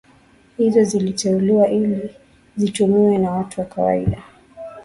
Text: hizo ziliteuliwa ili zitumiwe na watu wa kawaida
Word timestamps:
hizo 0.57 0.83
ziliteuliwa 0.83 1.67
ili 1.67 2.15
zitumiwe 2.57 3.17
na 3.17 3.31
watu 3.31 3.59
wa 3.59 3.65
kawaida 3.65 4.23